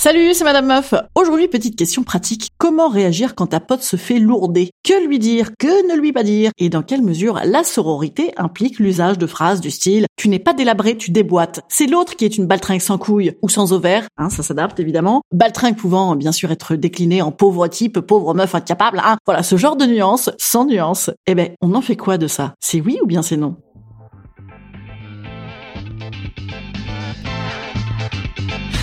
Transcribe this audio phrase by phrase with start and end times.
[0.00, 0.94] Salut, c'est Madame Meuf.
[1.16, 2.50] Aujourd'hui, petite question pratique.
[2.56, 4.70] Comment réagir quand ta pote se fait lourder?
[4.84, 6.52] Que lui dire Que ne lui pas dire?
[6.56, 10.52] Et dans quelle mesure la sororité implique l'usage de phrases du style «Tu n'es pas
[10.52, 11.62] délabré, tu déboîtes».
[11.68, 14.06] C'est l'autre qui est une baltringue sans couilles ou sans ovaire.
[14.18, 15.22] Hein, ça s'adapte évidemment.
[15.32, 19.02] Baltringue pouvant bien sûr être décliné en pauvre type, pauvre meuf incapable.
[19.04, 19.16] Hein.
[19.26, 21.10] Voilà, ce genre de nuance, sans nuance.
[21.26, 22.54] Eh ben, on en fait quoi de ça?
[22.60, 23.56] C'est oui ou bien c'est non?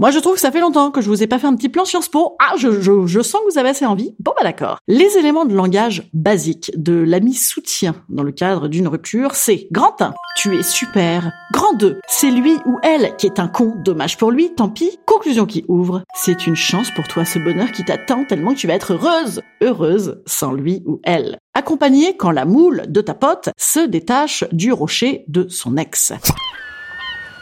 [0.00, 1.68] Moi, je trouve que ça fait longtemps que je vous ai pas fait un petit
[1.68, 2.36] plan Sciences Po.
[2.40, 4.16] Ah, je, je, je sens que vous avez assez envie.
[4.18, 4.78] Bon, bah d'accord.
[4.88, 10.02] Les éléments de langage basiques de l'ami soutien dans le cadre d'une rupture, c'est grand
[10.02, 11.30] 1, tu es super.
[11.52, 14.98] Grand 2, c'est lui ou elle qui est un con, dommage pour lui, tant pis.
[15.06, 18.66] Conclusion qui ouvre, c'est une chance pour toi ce bonheur qui t'attend tellement que tu
[18.66, 21.38] vas être heureuse, heureuse sans lui ou elle.
[21.54, 26.12] Accompagné quand la moule de ta pote se détache du rocher de son ex.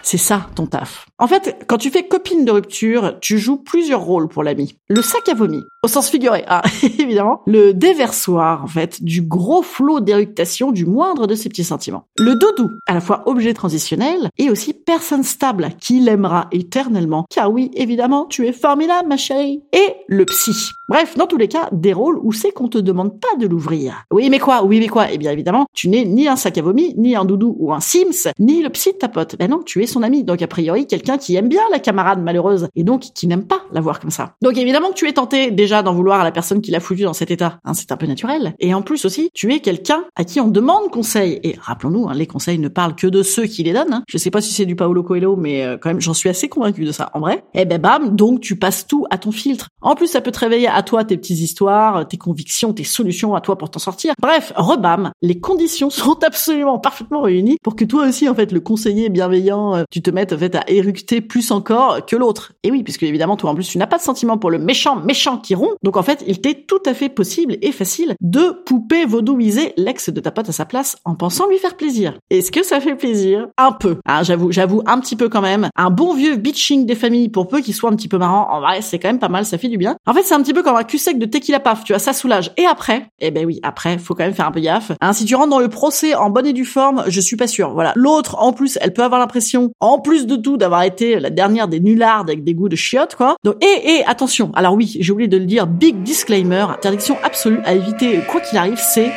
[0.03, 1.07] C'est ça ton taf.
[1.19, 4.77] En fait, quand tu fais copine de rupture, tu joues plusieurs rôles pour l'ami.
[4.89, 7.43] Le sac à vomi, au sens figuré, ah, évidemment.
[7.47, 12.05] Le déversoir, en fait, du gros flot d'éructation du moindre de ses petits sentiments.
[12.19, 17.25] Le doudou, à la fois objet transitionnel et aussi personne stable qui l'aimera éternellement.
[17.31, 19.63] Car oui, évidemment, tu es formidable, ma chérie.
[19.73, 20.73] Et le psy.
[20.89, 24.05] Bref, dans tous les cas, des rôles où c'est qu'on te demande pas de l'ouvrir.
[24.13, 24.65] Oui, mais quoi?
[24.65, 25.11] Oui, mais quoi?
[25.11, 27.81] Eh bien, évidemment, tu n'es ni un sac à vomi, ni un doudou ou un
[27.81, 29.37] Sims, ni le psy de ta pote.
[29.39, 30.25] Ben non, tu es son ami.
[30.25, 33.62] Donc, a priori, quelqu'un qui aime bien la camarade malheureuse et donc qui n'aime pas
[33.73, 34.35] la comme ça.
[34.43, 37.03] Donc, évidemment que tu es tenté déjà d'en vouloir à la personne qui l'a foutu
[37.03, 37.59] dans cet état.
[37.65, 38.55] Hein, c'est un peu naturel.
[38.59, 41.41] Et en plus aussi, tu es quelqu'un à qui on demande conseil.
[41.43, 43.93] Et rappelons-nous, hein, les conseils ne parlent que de ceux qui les donnent.
[43.93, 44.05] Hein.
[44.09, 46.49] Je sais pas si c'est du Paolo Coelho, mais euh, quand même, j'en suis assez
[46.49, 47.11] convaincu de ça.
[47.15, 49.69] En vrai, eh ben bam, donc tu passes tout à ton filtre.
[49.81, 53.35] En plus, ça peut te réveiller à toi tes petites histoires, tes convictions, tes solutions
[53.35, 54.15] à toi pour t'en sortir.
[54.21, 58.61] Bref, rebam, les conditions sont absolument parfaitement réunies pour que toi aussi, en fait, le
[58.61, 62.53] conseiller bienveillant, euh, tu te mettes en fait à éructer plus encore que l'autre.
[62.63, 64.97] Et oui, puisque évidemment, toi en plus, tu n'as pas de sentiment pour le méchant
[64.97, 65.77] méchant qui rompt.
[65.83, 70.11] Donc en fait, il t'est tout à fait possible et facile de poupée vaudouiser l'ex
[70.11, 72.15] de ta pote à sa place en pensant lui faire plaisir.
[72.31, 73.49] Est-ce que ça fait plaisir?
[73.59, 73.99] Un peu.
[74.07, 75.69] Ah, j'avoue, j'avoue un petit peu quand même.
[75.77, 78.49] Un bon vieux bitching des familles pour peu qu'il soit un petit peu marrant.
[78.51, 79.97] En vrai, c'est quand même pas mal, ça fait du bien.
[80.07, 81.99] En fait, c'est un petit peu comme un cul sec de tequila paf, tu vois,
[81.99, 82.53] ça soulage.
[82.57, 84.93] Et après, eh ben oui, après, faut quand même faire un peu gaffe.
[85.01, 87.47] Hein, si tu rentres dans le procès en bonne et due forme, je suis pas
[87.47, 87.73] sûr.
[87.73, 87.93] Voilà.
[87.97, 91.69] L'autre, en plus, elle peut avoir l'impression, en plus de tout, d'avoir été la dernière
[91.69, 93.37] des nullardes avec des goûts de chiottes, quoi.
[93.61, 94.51] Et, et, attention.
[94.55, 98.59] Alors oui, j'ai oublié de le dire, big disclaimer, interdiction absolue à éviter, quoi qu'il
[98.59, 99.11] arrive, c'est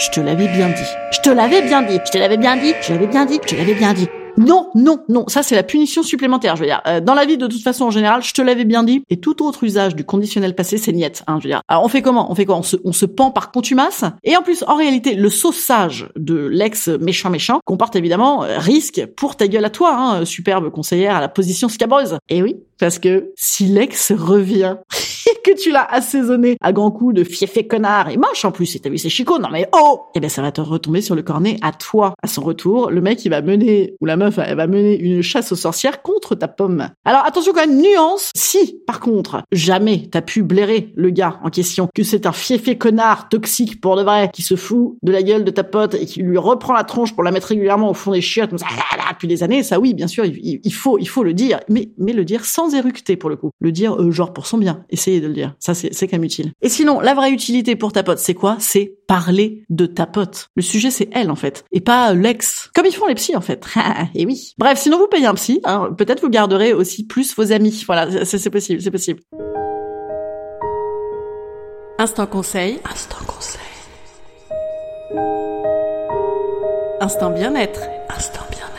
[0.00, 0.90] je te l'avais bien dit.
[1.12, 2.00] Je te l'avais bien dit.
[2.06, 2.72] Je te l'avais bien dit.
[2.80, 3.38] Je te l'avais bien dit.
[3.42, 4.08] Je te l'avais bien dit.
[4.36, 6.56] Non, non, non, ça c'est la punition supplémentaire.
[6.56, 8.64] Je veux dire, euh, dans la vie de toute façon en général, je te l'avais
[8.64, 9.02] bien dit.
[9.10, 11.22] Et tout autre usage du conditionnel passé, c'est niette.
[11.26, 11.62] Hein, je veux dire.
[11.68, 12.30] On fait comment?
[12.30, 12.56] On fait quoi?
[12.56, 14.04] On se, on se pend par contumace?
[14.24, 19.06] Et en plus, en réalité, le saussage de l'ex méchant méchant comporte évidemment euh, risque
[19.16, 22.18] pour ta gueule à toi, hein, superbe conseillère à la position scabreuse.
[22.28, 24.76] Et oui, parce que si l'ex revient
[25.44, 28.80] que tu l'as assaisonné à grands coups de fiefé connard et moche en plus, et
[28.80, 31.22] t'as vu c'est chicot, non mais oh Eh ben ça va te retomber sur le
[31.22, 32.14] cornet à toi.
[32.22, 35.22] À son retour, le mec il va mener, ou la meuf elle va mener une
[35.22, 36.88] chasse aux sorcières contre ta pomme.
[37.04, 41.50] Alors attention quand même, nuance, si par contre jamais t'as pu blairer le gars en
[41.50, 45.22] question, que c'est un fiefé connard toxique pour de vrai, qui se fout de la
[45.22, 47.94] gueule de ta pote et qui lui reprend la tronche pour la mettre régulièrement au
[47.94, 48.66] fond des chiottes, comme ça,
[49.10, 51.90] depuis des années, ça oui, bien sûr, il, il faut, il faut le dire, mais,
[51.98, 53.50] mais le dire sans éructer pour le coup.
[53.60, 54.84] Le dire euh, genre pour son bien.
[54.90, 55.54] Essayer de le dire.
[55.58, 56.52] Ça, c'est, c'est quand même utile.
[56.62, 58.56] Et sinon, la vraie utilité pour ta pote, c'est quoi?
[58.60, 60.50] C'est parler de ta pote.
[60.54, 61.64] Le sujet, c'est elle, en fait.
[61.72, 62.70] Et pas l'ex.
[62.74, 63.64] Comme ils font les psys, en fait.
[64.14, 64.54] et oui.
[64.58, 67.82] Bref, sinon vous payez un psy, hein, peut-être vous garderez aussi plus vos amis.
[67.86, 69.20] Voilà, c'est, c'est possible, c'est possible.
[71.98, 72.80] Instant conseil.
[72.90, 73.60] Instant conseil.
[77.00, 77.80] Instant bien-être.
[78.08, 78.69] Instant bien-être.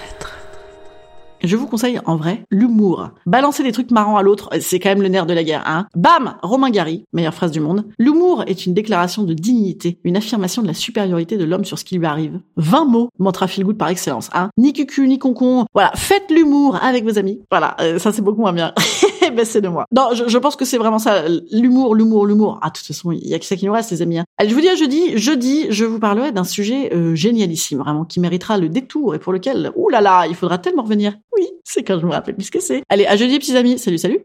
[1.44, 3.10] Je vous conseille en vrai l'humour.
[3.26, 5.88] Balancer des trucs marrants à l'autre, c'est quand même le nerf de la guerre, hein.
[5.96, 7.86] Bam Romain Gary, meilleure phrase du monde.
[7.98, 11.84] L'humour est une déclaration de dignité, une affirmation de la supériorité de l'homme sur ce
[11.84, 12.40] qui lui arrive.
[12.58, 14.50] 20 mots, mantra feel good par excellence, hein.
[14.58, 15.66] Ni cucu, ni concon.
[15.74, 17.42] Voilà, faites l'humour avec vos amis.
[17.50, 18.74] Voilà, euh, ça c'est beaucoup moins bien.
[19.36, 19.86] ben c'est de moi.
[19.96, 22.60] Non, je, je pense que c'est vraiment ça, l'humour, l'humour, l'humour.
[22.62, 24.20] Ah, de toute façon, il y a que ça qui nous reste, les amis.
[24.20, 24.26] hein.
[24.38, 25.18] Allez, je vous dis à jeudi.
[25.18, 29.34] Jeudi, je vous parlerai d'un sujet euh, génialissime, vraiment, qui méritera le détour et pour
[29.34, 31.14] lequel, ouh là là, il faudra tellement revenir.
[31.38, 32.84] Oui, c'est quand je me rappelle plus ce que c'est.
[32.90, 33.78] Allez, à jeudi, petits amis.
[33.78, 34.22] Salut, salut.